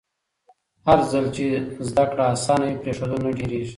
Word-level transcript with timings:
هرځل 0.87 1.25
چې 1.35 1.45
زده 1.89 2.05
کړه 2.11 2.23
اسانه 2.33 2.65
وي، 2.67 2.79
پرېښودل 2.81 3.19
نه 3.25 3.31
ډېرېږي. 3.37 3.69